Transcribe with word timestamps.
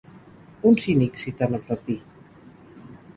Un 0.69 0.77
cínic, 0.83 1.19
si 1.23 1.33
tant 1.41 1.53
em 1.57 1.61
fas 1.67 1.85
dir… 1.91 1.99